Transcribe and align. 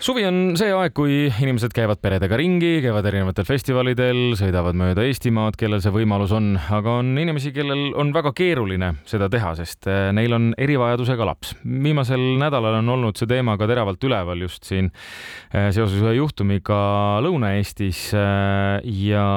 suvi 0.00 0.22
on 0.24 0.54
see 0.56 0.70
aeg, 0.72 0.94
kui 0.96 1.16
inimesed 1.28 1.74
käivad 1.76 2.00
peredega 2.00 2.36
ringi, 2.40 2.78
käivad 2.80 3.04
erinevatel 3.10 3.44
festivalidel, 3.44 4.32
sõidavad 4.38 4.78
mööda 4.78 5.04
Eestimaad, 5.04 5.58
kellel 5.60 5.82
see 5.84 5.92
võimalus 5.92 6.32
on, 6.36 6.54
aga 6.72 6.94
on 7.02 7.10
inimesi, 7.20 7.52
kellel 7.52 7.90
on 8.00 8.12
väga 8.14 8.32
keeruline 8.36 8.94
seda 9.08 9.28
teha, 9.32 9.52
sest 9.58 9.90
eh, 9.90 10.08
neil 10.16 10.32
on 10.36 10.50
erivajadusega 10.56 11.28
laps. 11.28 11.52
viimasel 11.64 12.22
nädalal 12.40 12.78
on 12.80 12.88
olnud 12.96 13.20
see 13.20 13.28
teema 13.28 13.58
ka 13.60 13.68
teravalt 13.68 14.08
üleval 14.08 14.40
just 14.46 14.64
siin 14.68 14.88
eh, 14.88 15.68
seoses 15.68 16.00
ühe 16.00 16.16
juhtumiga 16.16 16.80
Lõuna-Eestis 17.26 18.02
eh, 18.16 18.90
ja, 19.04 19.28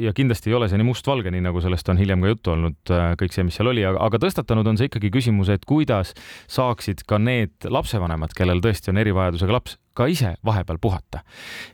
ja 0.00 0.16
kindlasti 0.16 0.52
ei 0.52 0.56
ole 0.56 0.72
see 0.72 0.80
nii 0.80 0.90
mustvalge, 0.94 1.32
nii 1.34 1.44
nagu 1.50 1.60
sellest 1.60 1.92
on 1.92 2.00
hiljem 2.00 2.24
ka 2.24 2.32
juttu 2.32 2.56
olnud, 2.56 2.94
kõik 3.20 3.36
see, 3.36 3.44
mis 3.44 3.60
seal 3.60 3.68
oli, 3.68 3.84
aga, 3.84 4.22
tõstatanud 4.22 4.72
on 4.72 4.80
see 4.80 4.88
ikkagi 4.88 5.12
küsimus, 5.12 5.52
et 5.52 5.68
kuidas 5.68 6.16
saaksid 6.48 7.04
ka 7.04 7.20
need 7.20 7.68
lapsevanemad, 7.68 8.32
kellel 8.36 8.64
tõesti 8.64 8.94
on 8.94 9.04
erivajadusega 9.04 9.60
laps, 9.60 9.76
ka 9.96 10.08
ise 10.12 10.34
vahepeal 10.44 10.80
puhata. 10.82 11.22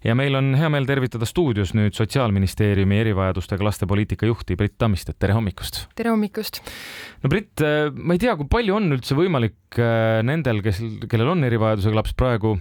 ja 0.04 0.14
meil 0.18 0.36
on 0.38 0.52
hea 0.58 0.70
meel 0.72 0.86
tervitada 0.88 1.28
stuudios 1.28 1.74
nüüd 1.78 1.96
Sotsiaalministeeriumi 1.98 3.00
erivajadustega 3.02 3.66
laste 3.66 3.88
poliitika 3.90 4.28
juhti 4.28 4.56
Brit 4.56 4.78
Tammistet, 4.78 5.18
tere 5.18 5.36
hommikust! 5.36 5.86
tere 5.98 6.14
hommikust! 6.14 6.62
no 7.22 7.32
Brit, 7.32 7.52
äh, 7.64 7.90
ma 7.92 8.16
ei 8.16 8.22
tea, 8.22 8.36
kui 8.38 8.48
palju 8.50 8.78
on 8.78 8.98
üldse 8.98 9.18
võimalik 9.18 9.80
äh, 9.80 10.20
nendel, 10.26 10.62
kes, 10.64 10.80
kellel 11.10 11.34
on 11.34 11.44
erivajadusega 11.48 11.98
laps 11.98 12.16
praegu 12.18 12.56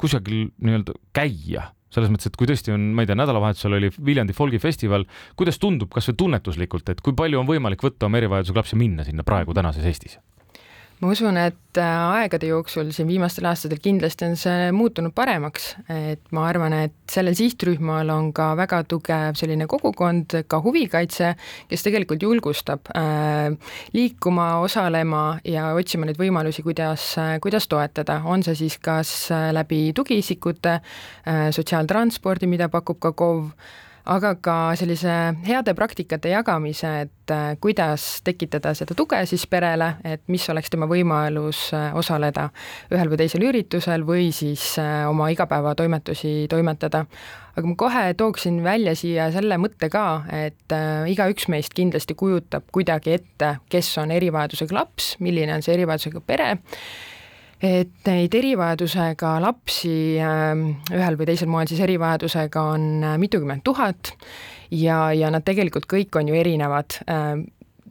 kusagil 0.00 0.48
nii-öelda 0.62 0.96
käia 1.16 1.70
selles 1.90 2.10
mõttes, 2.12 2.30
et 2.30 2.36
kui 2.38 2.46
tõesti 2.46 2.70
on, 2.70 2.90
ma 2.94 3.02
ei 3.02 3.10
tea, 3.10 3.18
nädalavahetusel 3.18 3.74
oli 3.74 3.90
Viljandi 4.06 4.34
folgifestival, 4.36 5.06
kuidas 5.38 5.58
tundub 5.58 5.90
kasvõi 5.90 6.18
tunnetuslikult, 6.22 6.92
et 6.92 7.02
kui 7.02 7.16
palju 7.18 7.40
on 7.40 7.48
võimalik 7.48 7.82
võtta 7.82 8.06
oma 8.06 8.20
erivajadusega 8.20 8.62
laps 8.62 8.76
ja 8.76 8.78
minna 8.78 9.06
sinna 9.06 9.26
praegu 9.26 9.56
tänases 9.56 9.88
Eestis? 9.90 10.20
Ma 11.00 11.10
usun, 11.14 11.36
et 11.40 11.78
äh, 11.80 12.00
aegade 12.20 12.50
jooksul 12.50 12.90
siin 12.92 13.08
viimastel 13.08 13.46
aastatel 13.48 13.80
kindlasti 13.80 14.26
on 14.26 14.36
see 14.36 14.68
muutunud 14.76 15.14
paremaks, 15.16 15.70
et 15.88 16.22
ma 16.36 16.44
arvan, 16.48 16.74
et 16.76 16.96
sellel 17.10 17.36
sihtrühmal 17.38 18.12
on 18.12 18.30
ka 18.36 18.50
väga 18.58 18.82
tugev 18.90 19.38
selline 19.40 19.64
kogukond, 19.70 20.36
ka 20.50 20.60
huvikaitse, 20.60 21.32
kes 21.70 21.86
tegelikult 21.86 22.24
julgustab 22.26 22.92
äh, 22.92 23.48
liikuma, 23.96 24.50
osalema 24.66 25.24
ja 25.48 25.70
otsima 25.78 26.08
neid 26.08 26.20
võimalusi, 26.20 26.64
kuidas, 26.66 27.14
kuidas 27.40 27.68
toetada, 27.70 28.20
on 28.28 28.44
see 28.44 28.58
siis 28.66 28.76
kas 28.82 29.14
äh, 29.32 29.48
läbi 29.56 29.86
tugiisikute 29.96 30.76
äh,, 30.80 31.46
sotsiaaltranspordi, 31.56 32.50
mida 32.50 32.68
pakub 32.72 33.00
ka 33.00 33.14
KOV, 33.16 33.48
aga 34.10 34.32
ka 34.42 34.54
sellise 34.78 35.12
heade 35.46 35.74
praktikate 35.78 36.32
jagamise, 36.32 36.90
et 37.04 37.32
äh, 37.34 37.52
kuidas 37.62 38.06
tekitada 38.26 38.72
seda 38.74 38.96
tuge 38.98 39.20
siis 39.30 39.44
perele, 39.50 39.92
et 40.04 40.22
mis 40.32 40.46
oleks 40.50 40.72
tema 40.72 40.88
võimalus 40.90 41.68
äh, 41.76 41.90
osaleda 41.96 42.48
ühel 42.90 43.12
või 43.12 43.20
teisel 43.20 43.46
üritusel 43.46 44.04
või 44.06 44.30
siis 44.34 44.72
äh, 44.82 45.04
oma 45.10 45.30
igapäevatoimetusi 45.34 46.48
toimetada. 46.50 47.04
aga 47.54 47.66
ma 47.66 47.76
kohe 47.78 48.02
tooksin 48.18 48.62
välja 48.64 48.96
siia 48.98 49.30
selle 49.34 49.58
mõtte 49.62 49.90
ka, 49.92 50.24
et 50.32 50.74
igaüks 51.10 51.48
meist 51.52 51.74
kindlasti 51.74 52.14
kujutab 52.14 52.66
kuidagi 52.72 53.14
ette, 53.18 53.56
kes 53.70 53.92
on 54.02 54.10
erivajadusega 54.14 54.74
laps, 54.74 55.14
milline 55.20 55.54
on 55.54 55.62
see 55.62 55.74
erivajadusega 55.76 56.22
pere 56.26 56.52
et 57.60 58.08
neid 58.08 58.34
erivajadusega 58.34 59.34
lapsi 59.44 59.92
ähm, 60.24 60.66
ühel 60.94 61.18
või 61.20 61.28
teisel 61.28 61.50
moel 61.52 61.68
siis 61.68 61.82
erivajadusega 61.84 62.62
on 62.72 62.86
äh, 63.04 63.16
mitukümmend 63.20 63.64
tuhat 63.64 64.14
ja, 64.72 65.10
ja 65.12 65.30
nad 65.32 65.44
tegelikult 65.44 65.88
kõik 65.90 66.16
on 66.16 66.30
ju 66.30 66.38
erinevad 66.40 66.96
ähm, 67.04 67.44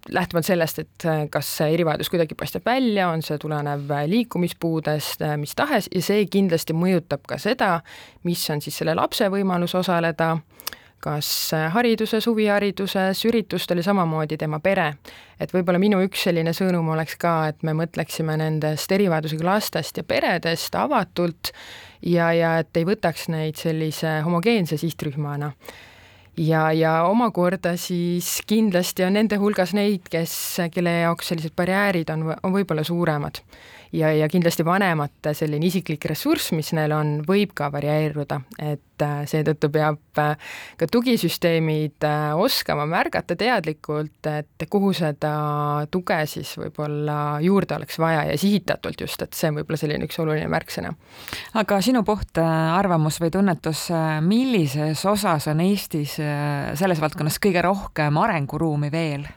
lähtuvalt 0.09 0.47
sellest, 0.47 0.81
et 0.81 1.05
äh, 1.05 1.21
kas 1.29 1.51
see 1.59 1.73
erivajadus 1.75 2.09
kuidagi 2.09 2.37
paistab 2.39 2.65
välja, 2.65 3.11
on 3.13 3.21
see 3.25 3.37
tulenev 3.41 3.91
äh, 3.93 4.07
liikumispuudest, 4.09 5.25
mis 5.37 5.53
tahes, 5.59 5.89
ja 5.93 6.01
see 6.01 6.25
kindlasti 6.31 6.73
mõjutab 6.73 7.29
ka 7.29 7.37
seda, 7.41 7.75
mis 8.25 8.47
on 8.49 8.65
siis 8.65 8.81
selle 8.81 8.97
lapse 8.97 9.29
võimalus 9.29 9.77
osaleda 9.77 10.37
kas 11.01 11.29
hariduses, 11.73 12.27
huvihariduses, 12.27 13.23
üritustel 13.29 13.81
ja 13.81 13.89
samamoodi 13.89 14.37
tema 14.37 14.59
pere. 14.59 14.93
et 15.39 15.53
võib-olla 15.53 15.79
minu 15.79 16.01
üks 16.03 16.23
selline 16.27 16.53
sõnum 16.53 16.89
oleks 16.93 17.15
ka, 17.19 17.47
et 17.47 17.63
me 17.63 17.73
mõtleksime 17.73 18.37
nendest 18.37 18.91
erivajadusega 18.91 19.45
lastest 19.45 19.97
ja 19.97 20.03
peredest 20.03 20.75
avatult 20.75 21.53
ja, 22.01 22.31
ja 22.33 22.57
et 22.59 22.77
ei 22.77 22.85
võtaks 22.85 23.29
neid 23.29 23.55
sellise 23.55 24.19
homogeense 24.25 24.77
sihtrühmana 24.77 25.53
ja, 26.37 26.71
ja 26.71 26.93
omakorda 27.03 27.75
siis 27.77 28.39
kindlasti 28.47 29.03
on 29.03 29.15
nende 29.19 29.39
hulgas 29.39 29.73
neid, 29.73 30.07
kes, 30.11 30.33
kelle 30.73 30.99
jaoks 31.01 31.31
sellised 31.31 31.55
barjäärid 31.55 32.11
on, 32.13 32.29
on 32.43 32.55
võib-olla 32.55 32.83
suuremad 32.83 33.41
ja, 33.91 34.11
ja 34.13 34.27
kindlasti 34.29 34.65
vanemate 34.65 35.33
selline 35.37 35.67
isiklik 35.69 36.05
ressurss, 36.09 36.51
mis 36.55 36.71
neil 36.77 36.93
on, 36.95 37.19
võib 37.27 37.53
ka 37.57 37.69
varieeruda, 37.73 38.39
et 38.61 39.05
äh, 39.05 39.21
seetõttu 39.29 39.69
peab 39.73 40.21
äh, 40.21 40.51
ka 40.79 40.87
tugisüsteemid 40.91 42.05
äh, 42.07 42.27
oskama 42.37 42.85
märgata 42.89 43.37
teadlikult, 43.39 44.29
et 44.29 44.67
kuhu 44.69 44.91
seda 44.97 45.33
tuge 45.91 46.19
siis 46.29 46.53
võib-olla 46.59 47.39
juurde 47.45 47.79
oleks 47.79 47.99
vaja 48.01 48.25
ja 48.29 48.37
sihitatult 48.39 49.01
just, 49.05 49.25
et 49.25 49.37
see 49.37 49.51
on 49.51 49.59
võib-olla 49.59 49.81
selline 49.81 50.09
üks 50.09 50.21
oluline 50.21 50.49
märksõna. 50.51 50.93
aga 51.61 51.81
sinu 51.85 52.03
puht 52.07 52.39
arvamus 52.41 53.19
või 53.21 53.33
tunnetus, 53.33 53.87
millises 54.25 55.05
osas 55.09 55.49
on 55.49 55.65
Eestis 55.65 56.15
selles 56.19 57.01
valdkonnas 57.01 57.39
kõige 57.41 57.63
rohkem 57.65 58.17
arenguruumi 58.21 58.91
veel? 58.93 59.27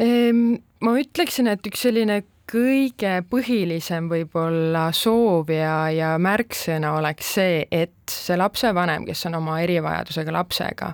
Ehm, 0.00 0.54
ma 0.80 0.94
ütleksin, 0.96 1.50
et 1.52 1.66
üks 1.68 1.82
selline 1.84 2.22
kõige 2.50 3.20
põhilisem 3.30 4.08
võib-olla 4.10 4.88
soov 4.96 5.52
ja, 5.54 5.74
ja 5.94 6.14
märksõna 6.22 6.94
oleks 6.98 7.34
see, 7.36 7.60
et 7.70 8.10
see 8.10 8.38
lapsevanem, 8.38 9.06
kes 9.08 9.28
on 9.28 9.38
oma 9.38 9.60
erivajadusega 9.62 10.34
lapsega, 10.34 10.90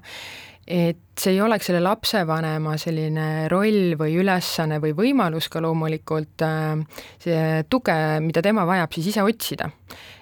et 0.67 1.01
see 1.17 1.37
ei 1.37 1.41
oleks 1.41 1.71
selle 1.71 1.81
lapsevanema 1.85 2.75
selline 2.81 3.47
roll 3.53 3.95
või 3.99 4.19
ülesanne 4.21 4.81
või 4.83 4.93
võimalus 4.99 5.49
ka 5.53 5.63
loomulikult 5.65 6.45
äh, 6.45 7.01
see 7.23 7.65
tuge, 7.73 7.97
mida 8.25 8.45
tema 8.45 8.67
vajab, 8.69 8.93
siis 8.93 9.15
ise 9.15 9.25
otsida. 9.25 9.71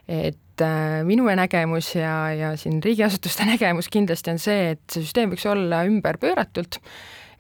et 0.06 0.62
äh, 0.62 1.00
minu 1.08 1.26
nägemus 1.26 1.94
ja, 1.96 2.14
ja 2.36 2.54
siin 2.60 2.78
riigiasutuste 2.84 3.48
nägemus 3.54 3.90
kindlasti 3.90 4.36
on 4.36 4.38
see, 4.38 4.74
et 4.76 4.84
see 4.86 5.02
süsteem 5.02 5.34
võiks 5.34 5.48
olla 5.50 5.82
ümber 5.88 6.20
pööratult 6.22 6.78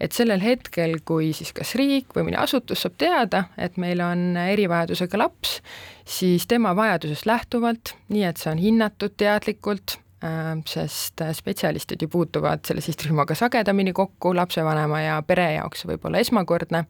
et 0.04 0.12
sellel 0.12 0.42
hetkel, 0.44 0.98
kui 1.06 1.32
siis 1.36 1.52
kas 1.56 1.74
riik 1.80 2.14
või 2.16 2.28
mõni 2.28 2.38
asutus 2.40 2.84
saab 2.84 2.96
teada, 3.00 3.44
et 3.56 3.78
meil 3.80 4.02
on 4.04 4.36
erivajadusega 4.40 5.20
laps, 5.20 5.58
siis 6.04 6.46
tema 6.50 6.74
vajadusest 6.76 7.28
lähtuvalt, 7.28 7.94
nii 8.12 8.26
et 8.28 8.40
see 8.40 8.52
on 8.52 8.60
hinnatud 8.60 9.16
teadlikult, 9.20 9.98
äh, 10.24 10.52
sest 10.68 11.24
spetsialistid 11.40 12.04
ju 12.04 12.10
puutuvad 12.12 12.64
selle 12.68 12.84
sihtrühmaga 12.84 13.36
sagedamini 13.38 13.96
kokku, 13.96 14.34
lapsevanema 14.36 15.04
ja 15.06 15.20
pere 15.26 15.54
jaoks 15.56 15.86
võib 15.88 16.04
olla 16.08 16.22
esmakordne, 16.24 16.84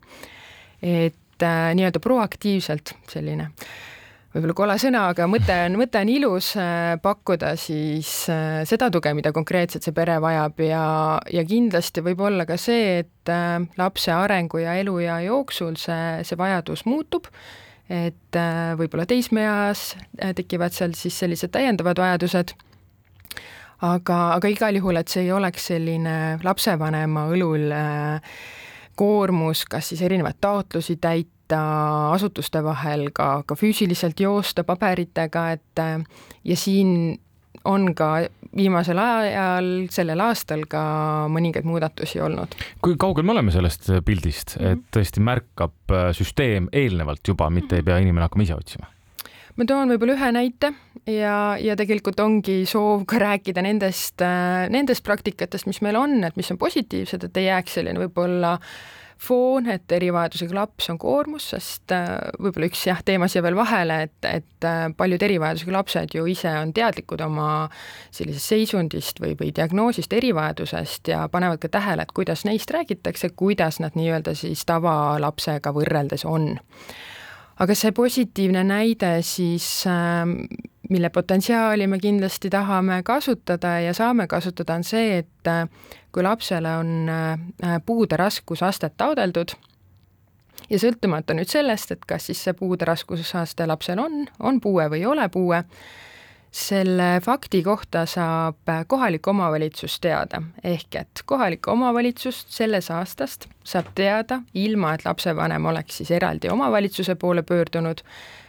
et 0.83 1.43
äh, 1.47 1.67
nii-öelda 1.79 2.03
proaktiivselt 2.03 2.97
selline 3.11 3.53
võib-olla 4.35 4.55
kole 4.59 4.75
sõna, 4.83 5.05
aga 5.13 5.29
mõte 5.31 5.55
on, 5.69 5.77
mõte 5.79 6.01
on 6.03 6.11
ilus 6.11 6.51
äh, 6.59 6.97
pakkuda 7.03 7.53
siis 7.61 8.11
äh, 8.33 8.63
seda 8.67 8.89
tuge, 8.93 9.13
mida 9.15 9.31
konkreetselt 9.35 9.87
see 9.87 9.95
pere 9.95 10.17
vajab. 10.23 10.63
Ja, 10.67 10.87
ja 11.31 11.45
kindlasti 11.47 12.03
võib 12.05 12.25
olla 12.27 12.47
ka 12.49 12.59
see, 12.61 13.05
et 13.05 13.31
äh, 13.31 13.63
lapse 13.79 14.15
arengu 14.15 14.65
ja 14.65 14.75
eluea 14.81 15.21
jooksul 15.29 15.79
see, 15.81 16.25
see 16.27 16.41
vajadus 16.41 16.83
muutub, 16.91 17.31
et 17.85 18.37
võib-olla 18.81 19.05
teismeeas 19.05 19.91
tekivad 20.17 20.73
seal 20.73 20.95
siis 20.97 21.19
sellised 21.21 21.51
täiendavad 21.53 21.99
vajadused, 22.01 22.55
aga, 23.85 24.17
aga 24.39 24.49
igal 24.49 24.79
juhul, 24.79 24.97
et 24.97 25.13
see 25.13 25.27
ei 25.27 25.35
oleks 25.37 25.69
selline 25.69 26.15
lapsevanema 26.41 27.27
õlul 27.37 27.75
koormus, 28.97 29.67
kas 29.69 29.93
siis 29.93 30.01
erinevaid 30.07 30.41
taotlusi 30.41 30.97
täita, 30.97 31.34
sõita 31.45 32.13
asutuste 32.15 32.63
vahel, 32.65 33.11
ka, 33.13 33.45
ka 33.47 33.55
füüsiliselt 33.55 34.21
joosta 34.21 34.65
paberitega, 34.65 35.53
et 35.53 35.83
ja 36.45 36.57
siin 36.57 37.19
on 37.65 37.95
ka 37.95 38.27
viimasel 38.57 38.99
ajal, 38.99 39.89
sellel 39.91 40.21
aastal 40.21 40.65
ka 40.69 41.27
mõningaid 41.29 41.65
muudatusi 41.65 42.21
olnud. 42.21 42.55
kui 42.83 42.97
kaugel 42.97 43.25
me 43.25 43.33
oleme 43.33 43.51
sellest 43.51 43.91
pildist, 44.05 44.57
et 44.57 44.79
mhm. 44.79 44.89
tõesti 44.93 45.21
märkab 45.21 45.75
äh, 45.91 46.13
süsteem 46.13 46.69
eelnevalt 46.73 47.27
juba, 47.27 47.51
mitte 47.51 47.77
ei 47.77 47.83
pea 47.83 47.99
inimene 47.99 48.25
hakkama 48.25 48.45
ise 48.45 48.55
otsima? 48.55 48.91
ma 49.57 49.65
toon 49.65 49.89
võib-olla 49.89 50.17
ühe 50.17 50.33
näite 50.35 50.73
ja, 51.07 51.57
ja 51.61 51.77
tegelikult 51.77 52.21
ongi 52.21 52.65
soov 52.67 53.05
ka 53.07 53.21
rääkida 53.23 53.63
nendest, 53.63 54.21
äh, 54.23 54.67
nendest 54.71 55.05
praktikatest, 55.05 55.67
mis 55.67 55.81
meil 55.81 55.97
on, 55.97 56.23
et 56.25 56.37
mis 56.37 56.51
on 56.51 56.59
positiivsed, 56.59 57.25
et 57.25 57.41
ei 57.41 57.49
jääks 57.49 57.81
selline 57.81 58.03
võib-olla 58.03 58.57
äh, 58.59 59.04
foon, 59.25 59.69
et 59.73 59.93
erivajadusega 59.93 60.57
laps 60.57 60.91
on 60.93 60.99
koormus, 61.01 61.49
sest 61.55 61.95
äh, 61.95 62.11
võib-olla 62.39 62.69
üks 62.71 62.85
jah, 62.89 63.01
teema 63.07 63.29
siia 63.31 63.43
veel 63.45 63.57
vahele, 63.59 64.01
et, 64.09 64.29
et 64.29 64.69
äh, 64.69 64.85
paljud 64.97 65.25
erivajadusega 65.27 65.77
lapsed 65.79 66.17
ju 66.17 66.27
ise 66.31 66.53
on 66.61 66.75
teadlikud 66.77 67.25
oma 67.25 67.49
sellisest 68.15 68.55
seisundist 68.55 69.23
või, 69.25 69.33
või 69.41 69.51
diagnoosist, 69.57 70.13
erivajadusest 70.13 71.13
ja 71.15 71.25
panevad 71.33 71.63
ka 71.65 71.73
tähele, 71.79 72.05
et 72.05 72.15
kuidas 72.17 72.45
neist 72.49 72.71
räägitakse, 72.75 73.33
kuidas 73.37 73.81
nad 73.83 73.97
nii-öelda 73.99 74.37
siis 74.39 74.67
tavalapsega 74.69 75.75
võrreldes 75.75 76.27
on. 76.29 76.55
Aga 77.63 77.75
see 77.79 77.93
positiivne 77.95 78.65
näide 78.67 79.17
siis, 79.23 79.67
ähm, 79.87 80.41
mille 80.95 81.11
potentsiaali 81.11 81.87
me 81.87 81.99
kindlasti 81.99 82.51
tahame 82.51 83.03
kasutada 83.03 83.81
ja 83.81 83.95
saame 83.95 84.27
kasutada, 84.31 84.75
on 84.79 84.85
see, 84.87 85.19
et 85.19 85.51
äh, 85.51 85.69
kui 86.13 86.23
lapsele 86.23 86.77
on 86.79 87.09
äh, 87.11 87.81
puude 87.87 88.17
raskusastet 88.17 88.95
taodeldud 88.97 89.57
ja 90.71 90.79
sõltumata 90.79 91.35
nüüd 91.35 91.51
sellest, 91.51 91.91
et 91.97 92.07
kas 92.07 92.31
siis 92.31 92.45
see 92.47 92.55
puude 92.55 92.87
raskusaste 92.87 93.67
lapsel 93.67 93.99
on, 94.03 94.27
on 94.39 94.61
puue 94.63 94.87
või 94.93 95.03
ei 95.03 95.09
ole 95.11 95.29
puue, 95.29 95.65
selle 96.55 97.21
fakti 97.25 97.63
kohta 97.63 98.05
saab 98.07 98.71
kohalik 98.87 99.27
omavalitsus 99.27 99.97
teada, 100.01 100.43
ehk 100.65 100.95
et 101.01 101.23
kohalik 101.27 101.67
omavalitsus 101.69 102.45
sellest 102.49 102.93
aastast 102.95 103.49
saab 103.67 103.91
teada, 103.95 104.39
ilma 104.55 104.93
et 104.95 105.03
lapsevanem 105.05 105.67
oleks 105.67 105.99
siis 105.99 106.13
eraldi 106.15 106.53
omavalitsuse 106.55 107.15
poole 107.19 107.43
pöördunud, 107.43 108.05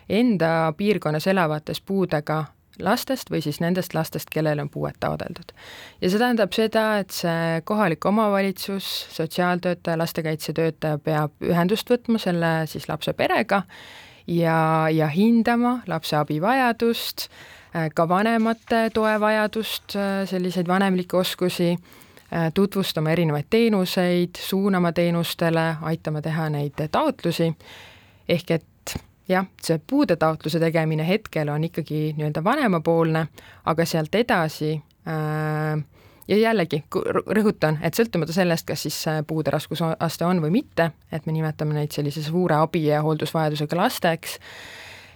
enda 0.10 0.74
piirkonnas 0.78 1.28
elavatest 1.28 1.86
puudega 1.86 2.44
lastest 2.80 3.32
või 3.32 3.42
siis 3.42 3.58
nendest 3.64 3.94
lastest, 3.98 4.30
kellel 4.30 4.60
on 4.62 4.70
puuet 4.70 4.96
taodeldud. 5.00 5.56
ja 6.02 6.10
see 6.10 6.20
tähendab 6.20 6.54
seda, 6.54 6.86
et 7.02 7.12
see 7.12 7.62
kohalik 7.64 8.06
omavalitsus, 8.06 8.86
sotsiaaltöötaja, 9.16 9.98
lastekaitsetöötaja 9.98 10.98
peab 10.98 11.42
ühendust 11.42 11.90
võtma 11.90 12.22
selle 12.22 12.56
siis 12.70 12.90
lapse 12.90 13.14
perega 13.14 13.64
ja, 14.28 14.88
ja 14.92 15.08
hindama 15.08 15.80
lapse 15.88 16.18
abivajadust, 16.22 17.30
ka 17.94 18.08
vanemate 18.10 18.90
toevajadust, 18.94 19.96
äh, 19.96 20.28
selliseid 20.30 20.68
vanemlikke 20.68 21.18
oskusi, 21.18 21.72
äh, 22.34 22.52
tutvustama 22.54 23.12
erinevaid 23.12 23.46
teenuseid, 23.50 24.40
suunama 24.40 24.92
teenustele, 24.92 25.76
aitama 25.82 26.22
teha 26.22 26.50
neid 26.50 26.80
taotlusi, 26.92 27.52
ehk 28.30 28.52
et 28.52 28.96
jah, 29.30 29.48
see 29.64 29.80
puudetaotluse 29.88 30.60
tegemine 30.60 31.08
hetkel 31.08 31.50
on 31.50 31.64
ikkagi 31.64 32.14
nii-öelda 32.18 32.44
vanemapoolne, 32.44 33.28
aga 33.66 33.86
sealt 33.86 34.16
edasi 34.16 34.72
äh, 34.76 35.84
ja 36.28 36.38
jällegi 36.38 36.84
rõhutan, 37.38 37.82
et 37.84 37.98
sõltumata 37.98 38.34
sellest, 38.34 38.66
kas 38.72 38.88
siis 38.88 39.04
puude 39.28 39.52
raskusaste 39.52 40.26
on 40.26 40.40
või 40.42 40.56
mitte, 40.62 40.92
et 41.12 41.28
me 41.28 41.36
nimetame 41.36 41.76
neid 41.76 41.92
sellise 41.92 42.24
suure 42.24 42.56
abi 42.56 42.86
ja 42.88 43.04
hooldusvajadusega 43.06 43.78
lasteks, 43.84 44.40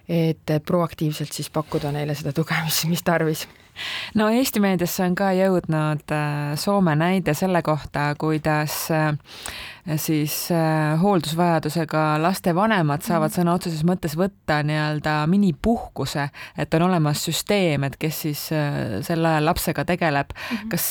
et 0.10 0.52
proaktiivselt 0.66 1.34
siis 1.34 1.50
pakkuda 1.54 1.92
neile 1.94 2.16
seda 2.18 2.34
tuge, 2.34 2.58
mis, 2.66 2.84
mis 2.90 3.04
tarvis. 3.06 3.46
No 4.16 4.28
Eesti 4.34 4.60
meediasse 4.60 5.06
on 5.06 5.16
ka 5.16 5.30
jõudnud 5.38 6.12
äh, 6.12 6.56
Soome 6.60 6.96
näide 7.00 7.36
selle 7.38 7.62
kohta, 7.64 8.10
kuidas 8.20 8.76
äh, 8.92 9.14
siis 9.98 10.36
äh, 10.52 11.00
hooldusvajadusega 11.02 12.04
laste 12.22 12.54
vanemad 12.56 13.06
saavad 13.06 13.34
sõna 13.36 13.56
otseses 13.58 13.84
mõttes 13.88 14.16
võtta 14.20 14.62
nii-öelda 14.66 15.16
minipuhkuse, 15.32 16.30
et 16.58 16.74
on 16.80 16.88
olemas 16.90 17.24
süsteem, 17.28 17.88
et 17.88 17.98
kes 18.00 18.22
siis 18.28 18.46
sel 18.50 19.26
ajal 19.26 19.50
lapsega 19.50 19.86
tegeleb 19.86 20.34
mm. 20.34 20.58
-hmm. 20.58 20.70
kas 20.74 20.90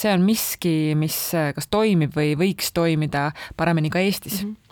see 0.00 0.12
on 0.14 0.24
miski, 0.24 0.94
mis 0.96 1.18
kas 1.54 1.68
toimib 1.70 2.16
või 2.16 2.34
võiks 2.38 2.72
toimida 2.74 3.30
paremini 3.56 3.90
ka 3.90 3.98
Eestis 3.98 4.42
mm? 4.44 4.50
-hmm 4.50 4.70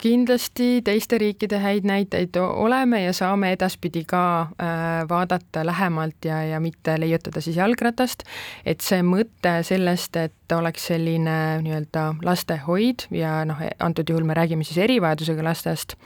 kindlasti 0.00 0.80
teiste 0.84 1.18
riikide 1.18 1.58
häid 1.58 1.86
näiteid 1.88 2.36
oleme 2.40 3.02
ja 3.02 3.12
saame 3.16 3.52
edaspidi 3.52 4.04
ka 4.08 4.22
äh, 4.42 5.08
vaadata 5.08 5.64
lähemalt 5.66 6.24
ja, 6.24 6.42
ja 6.44 6.60
mitte 6.60 7.00
leiutada 7.00 7.40
siis 7.40 7.56
jalgratast, 7.56 8.24
et 8.64 8.80
see 8.84 9.02
mõte 9.06 9.60
sellest, 9.66 10.16
et 10.16 10.34
oleks 10.56 10.86
selline 10.90 11.34
nii-öelda 11.64 12.04
lastehoid 12.26 13.06
ja 13.14 13.40
noh, 13.48 13.58
antud 13.82 14.08
juhul 14.10 14.26
me 14.28 14.34
räägime 14.36 14.64
siis 14.66 14.78
erivajadusega 14.82 15.44
lastest, 15.44 15.96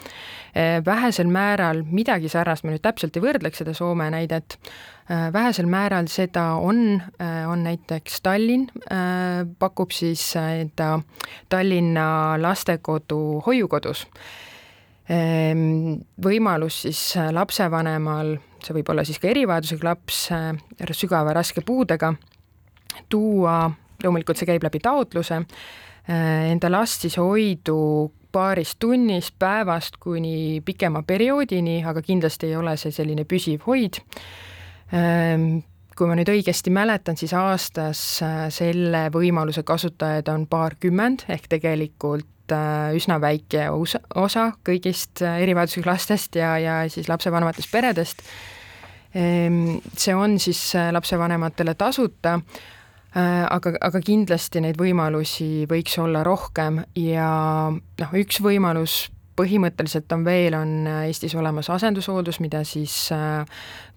äh, 0.57 0.79
vähesel 0.85 1.31
määral 1.33 1.83
midagi 1.91 2.29
sarnast, 2.33 2.65
ma 2.65 2.75
nüüd 2.75 2.85
täpselt 2.85 3.17
ei 3.17 3.25
võrdleks 3.25 3.63
seda 3.63 3.75
Soome 3.77 4.11
näidet, 4.15 4.59
äh, 5.11 5.29
vähesel 5.33 5.69
määral 5.71 6.09
seda 6.13 6.55
on, 6.61 7.01
on 7.49 7.63
näiteks 7.65 8.21
Tallinn, 8.25 8.69
pakub 9.59 9.93
siis 9.95 10.23
enda 10.37 10.99
Tallinna 11.49 12.09
lastekodu 12.41 13.43
hoiukodus. 13.47 14.07
Võimalus 16.25 16.79
siis 16.87 17.01
lapsevanemal, 17.37 18.31
see 18.65 18.77
võib 18.79 18.93
olla 18.93 19.05
siis 19.05 19.21
ka 19.21 19.29
erivajadusega 19.29 19.89
laps, 19.91 20.21
sügava 20.97 21.35
raske 21.37 21.61
puudega, 21.61 22.15
tuua, 23.13 23.59
loomulikult 24.05 24.41
see 24.41 24.49
käib 24.49 24.65
läbi 24.67 24.81
taotluse, 24.85 25.41
eh, 26.09 26.51
enda 26.53 26.71
last 26.73 27.07
siis 27.07 27.19
hoidu 27.21 27.79
paarist 28.35 28.81
tunnist, 28.83 29.37
päevast 29.39 30.01
kuni 30.03 30.61
pikema 30.65 31.05
perioodini, 31.07 31.85
aga 31.87 32.03
kindlasti 32.03 32.51
ei 32.51 32.57
ole 32.59 32.75
see 32.81 32.91
selline 32.95 33.25
püsiv 33.31 33.63
hoid. 33.69 34.01
Ehm, 34.93 35.63
kui 35.95 36.11
ma 36.11 36.17
nüüd 36.19 36.33
õigesti 36.33 36.73
mäletan, 36.75 37.17
siis 37.17 37.33
aastas 37.39 38.05
eh, 38.27 38.47
selle 38.55 39.07
võimaluse 39.15 39.63
kasutajaid 39.63 40.29
on 40.35 40.49
paarkümmend, 40.51 41.29
ehk 41.31 41.47
tegelikult 41.53 42.31
Äh, 42.53 42.91
üsna 42.93 43.17
väike 43.23 43.71
osa, 43.73 44.51
kõigist 44.69 45.23
äh, 45.25 45.39
erivajadusega 45.41 45.89
lastest 45.89 46.37
ja, 46.37 46.51
ja 46.61 46.75
siis 46.93 47.09
lapsevanematest 47.09 47.71
peredest. 47.73 48.21
Ehm, 49.17 49.79
see 49.97 50.13
on 50.13 50.37
siis 50.43 50.61
äh, 50.77 50.91
lapsevanematele 50.93 51.73
tasuta, 51.81 52.35
aga, 53.15 53.75
aga 53.81 54.01
kindlasti 54.03 54.63
neid 54.65 54.79
võimalusi 54.81 55.67
võiks 55.71 55.99
olla 56.03 56.25
rohkem 56.27 56.81
ja 56.99 57.29
noh, 57.71 58.15
üks 58.19 58.41
võimalus 58.43 59.05
põhimõtteliselt 59.39 60.11
on 60.15 60.25
veel, 60.27 60.55
on 60.59 60.89
Eestis 61.07 61.35
olemas 61.39 61.71
asendushooldus, 61.71 62.41
mida 62.43 62.65
siis 62.67 63.09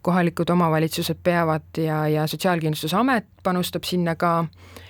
kohalikud 0.05 0.49
omavalitsused 0.49 1.17
peavad 1.23 1.81
ja, 1.81 2.03
ja 2.09 2.27
Sotsiaalkindlustusamet 2.29 3.25
panustab 3.45 3.85
sinna 3.89 4.15
ka. 4.17 4.39
Äh, 4.45 4.83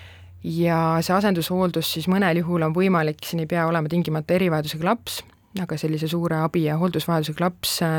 ja 0.44 0.78
see 1.02 1.16
asendushooldus 1.16 1.90
siis 1.96 2.06
mõnel 2.10 2.42
juhul 2.42 2.66
on 2.66 2.74
võimalik, 2.76 3.22
siin 3.26 3.42
ei 3.42 3.50
pea 3.50 3.66
olema 3.68 3.90
tingimata 3.90 4.36
erivajadusega 4.36 4.86
laps, 4.86 5.20
aga 5.60 5.78
sellise 5.80 6.08
suure 6.10 6.38
abi- 6.44 6.66
ja 6.68 6.78
hooldusvajadusega 6.78 7.44
laps 7.44 7.78
äh, 7.82 7.98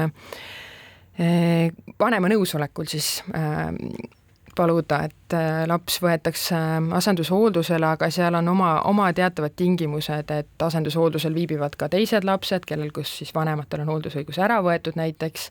äh, 1.20 1.68
vanema 2.00 2.32
nõusolekul 2.32 2.90
siis 2.92 3.20
äh, 3.36 3.70
paluda, 4.60 5.00
et 5.08 5.36
äh, 5.36 5.64
laps 5.70 6.00
võetakse 6.04 6.56
äh, 6.58 6.78
asendushooldusele, 7.00 7.88
aga 7.96 8.10
seal 8.14 8.36
on 8.40 8.52
oma, 8.52 8.74
oma 8.90 9.08
teatavad 9.16 9.56
tingimused, 9.60 10.34
et 10.36 10.66
asendushooldusel 10.66 11.36
viibivad 11.36 11.78
ka 11.80 11.90
teised 11.92 12.28
lapsed, 12.28 12.68
kellel, 12.70 12.92
kus 12.96 13.12
siis 13.22 13.32
vanematel 13.36 13.86
on 13.86 13.94
hooldusõigus 13.94 14.40
ära 14.44 14.60
võetud 14.66 15.00
näiteks, 15.00 15.50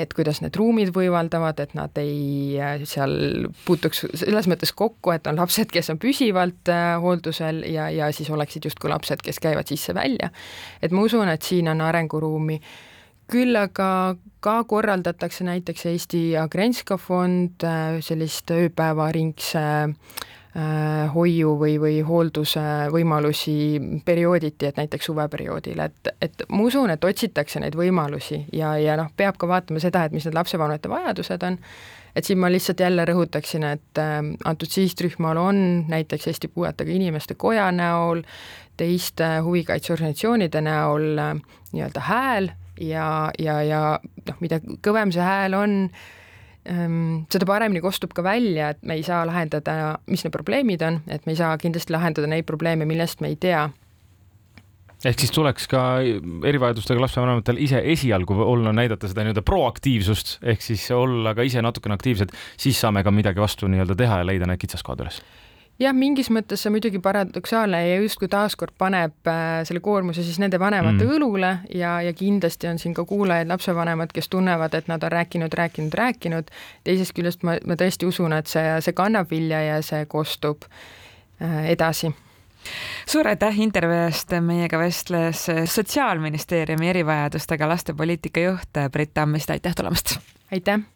et 0.00 0.14
kuidas 0.16 0.40
need 0.44 0.56
ruumid 0.56 0.92
võimaldavad, 0.96 1.60
et 1.64 1.74
nad 1.78 2.00
ei 2.00 2.58
äh, 2.60 2.84
seal 2.88 3.48
puutuks 3.66 4.06
selles 4.24 4.48
mõttes 4.50 4.72
kokku, 4.76 5.14
et 5.16 5.28
on 5.30 5.40
lapsed, 5.40 5.72
kes 5.72 5.92
on 5.92 6.00
püsivalt 6.00 6.72
hooldusel 7.02 7.64
ja, 7.68 7.90
ja 7.94 8.12
siis 8.16 8.30
oleksid 8.32 8.70
justkui 8.70 8.92
lapsed, 8.92 9.24
kes 9.24 9.42
käivad 9.42 9.68
sisse-välja. 9.68 10.32
et 10.82 10.94
ma 10.96 11.04
usun, 11.04 11.28
et 11.28 11.44
siin 11.44 11.68
on 11.68 11.84
arenguruumi 11.84 12.60
küll 13.30 13.56
aga 13.56 14.16
ka 14.40 14.56
korraldatakse 14.68 15.44
näiteks 15.46 15.86
Eesti 15.92 16.20
Agrenska 16.40 16.96
fond 16.98 17.64
äh, 17.66 18.00
sellist 18.04 18.50
ööpäevaringse 18.54 19.62
äh, 19.84 21.12
hoiu 21.14 21.54
või, 21.60 21.76
või 21.82 22.00
hoolduse 22.06 22.64
võimalusi 22.92 23.54
periooditi, 24.04 24.70
et 24.70 24.80
näiteks 24.80 25.10
suveperioodil, 25.10 25.82
et, 25.84 26.12
et 26.22 26.44
ma 26.48 26.64
usun, 26.66 26.90
et 26.94 27.04
otsitakse 27.04 27.62
neid 27.62 27.76
võimalusi 27.78 28.46
ja, 28.56 28.74
ja 28.80 28.96
noh, 29.00 29.12
peab 29.16 29.38
ka 29.40 29.48
vaatama 29.50 29.82
seda, 29.82 30.06
et 30.06 30.16
mis 30.16 30.26
need 30.26 30.38
lapsevanemate 30.38 30.90
vajadused 30.90 31.44
on, 31.46 31.60
et 32.16 32.26
siin 32.26 32.40
ma 32.40 32.50
lihtsalt 32.50 32.80
jälle 32.80 33.04
rõhutaksin, 33.12 33.66
et 33.68 34.00
äh, 34.00 34.16
antud 34.48 34.72
sihtrühmal 34.72 35.38
on 35.38 35.62
näiteks 35.92 36.32
Eesti 36.32 36.48
Puuetega 36.48 36.96
Inimeste 36.96 37.36
Koja 37.36 37.68
näol, 37.76 38.24
teiste 38.80 39.36
huvikaitseorganisatsioonide 39.44 40.64
näol 40.64 41.12
nii-öelda 41.20 42.00
hääl 42.08 42.48
ja, 42.80 43.30
ja, 43.38 43.60
ja 43.66 43.82
noh, 44.00 44.40
mida 44.40 44.60
kõvem 44.84 45.12
see 45.14 45.24
hääl 45.24 45.56
on, 45.58 45.76
ehm, 46.68 47.26
seda 47.32 47.48
paremini 47.48 47.82
kostub 47.84 48.14
ka 48.16 48.24
välja, 48.26 48.72
et 48.74 48.82
me 48.86 48.98
ei 48.98 49.04
saa 49.06 49.22
lahendada, 49.28 49.98
mis 50.10 50.24
need 50.24 50.34
probleemid 50.34 50.84
on, 50.86 51.02
et 51.08 51.26
me 51.26 51.36
ei 51.36 51.40
saa 51.40 51.56
kindlasti 51.60 51.94
lahendada 51.94 52.30
neid 52.30 52.48
probleeme, 52.48 52.88
millest 52.88 53.22
me 53.24 53.32
ei 53.32 53.38
tea. 53.40 53.68
Ehk 55.00 55.22
siis 55.22 55.30
tuleks 55.32 55.64
ka 55.72 55.82
erivajadustega 56.44 57.00
lapsevanematel 57.00 57.60
ise 57.64 57.80
esialgu 57.88 58.36
olla, 58.44 58.72
näidata 58.76 59.08
seda 59.08 59.24
nii-öelda 59.24 59.44
proaktiivsust 59.48 60.34
ehk 60.44 60.60
siis 60.60 60.84
olla 60.92 61.32
ka 61.36 61.46
ise 61.48 61.62
natukene 61.64 61.96
aktiivsed, 61.96 62.34
siis 62.60 62.80
saame 62.84 63.00
ka 63.06 63.14
midagi 63.14 63.40
vastu 63.40 63.70
nii-öelda 63.72 63.96
teha 63.96 64.20
ja 64.20 64.28
leida 64.28 64.50
need 64.50 64.60
kitsaskohad 64.60 65.06
üles 65.06 65.22
jah, 65.80 65.94
mingis 65.96 66.30
mõttes 66.32 66.62
see 66.62 66.72
muidugi 66.72 67.00
paradoksaalne 67.02 67.80
ja 67.86 67.98
justkui 68.02 68.28
taaskord 68.30 68.74
paneb 68.78 69.28
äh, 69.28 69.60
selle 69.68 69.82
koormuse 69.84 70.24
siis 70.26 70.38
nende 70.42 70.60
vanemate 70.60 71.04
mm. 71.04 71.12
õlule 71.16 71.52
ja, 71.74 71.96
ja 72.04 72.12
kindlasti 72.16 72.70
on 72.70 72.80
siin 72.82 72.94
ka 72.96 73.04
kuulajaid, 73.08 73.50
lapsevanemad, 73.50 74.12
kes 74.14 74.30
tunnevad, 74.32 74.76
et 74.76 74.90
nad 74.92 75.04
on 75.06 75.12
rääkinud, 75.12 75.54
rääkinud, 75.56 75.96
rääkinud. 75.96 76.50
teisest 76.84 77.16
küljest 77.16 77.46
ma, 77.46 77.56
ma 77.66 77.78
tõesti 77.80 78.08
usun, 78.08 78.36
et 78.36 78.50
see, 78.50 78.66
see 78.84 78.96
kannab 78.96 79.30
vilja 79.30 79.62
ja 79.66 79.80
see 79.86 80.04
kostub 80.10 80.68
äh, 80.68 81.72
edasi 81.72 82.12
suur 83.08 83.28
aitäh 83.30 83.56
intervjuu 83.64 84.04
eest, 84.04 84.36
meiega 84.44 84.78
vestles 84.78 85.46
Sotsiaalministeeriumi 85.64 86.92
erivajadustega 86.92 87.68
laste 87.68 87.96
poliitika 87.96 88.44
juht 88.50 88.84
Brit 88.92 89.14
Tammiste, 89.16 89.56
aitäh 89.56 89.76
tulemast! 89.76 90.18
aitäh! 90.52 90.90